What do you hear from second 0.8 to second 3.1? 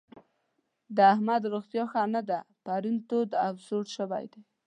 د احمد روغتيا ښه نه ده؛ پرون